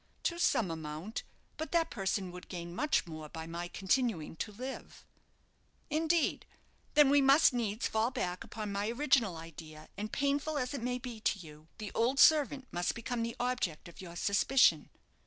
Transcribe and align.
"To 0.23 0.39
some 0.39 0.71
amount; 0.71 1.21
but 1.57 1.71
that 1.73 1.91
person 1.91 2.31
would 2.31 2.49
gain 2.49 2.73
much 2.73 3.05
more 3.05 3.29
by 3.29 3.45
my 3.45 3.67
continuing 3.67 4.35
to 4.37 4.51
live." 4.51 5.05
"Indeed; 5.91 6.47
then 6.95 7.11
we 7.11 7.21
must 7.21 7.53
needs 7.53 7.85
fall 7.87 8.09
back 8.09 8.43
upon 8.43 8.71
my 8.71 8.89
original 8.89 9.37
idea 9.37 9.89
and 9.97 10.11
painful 10.11 10.57
as 10.57 10.73
it 10.73 10.81
may 10.81 10.97
be 10.97 11.19
to 11.19 11.37
you, 11.37 11.67
the 11.77 11.91
old 11.93 12.19
servant 12.19 12.67
must 12.71 12.95
become 12.95 13.21
the 13.21 13.35
object 13.39 13.87
of 13.87 14.01
your 14.01 14.15
suspicion." 14.15 14.89